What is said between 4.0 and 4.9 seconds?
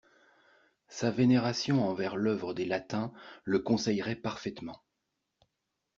parfaitement.